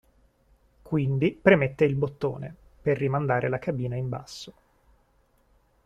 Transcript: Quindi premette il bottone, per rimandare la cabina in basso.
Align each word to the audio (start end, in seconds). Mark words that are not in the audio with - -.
Quindi 0.81 1.31
premette 1.39 1.85
il 1.85 1.93
bottone, 1.93 2.55
per 2.81 2.97
rimandare 2.97 3.49
la 3.49 3.59
cabina 3.59 3.95
in 3.95 4.09
basso. 4.09 4.53